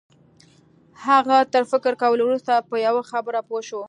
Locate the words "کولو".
2.01-2.23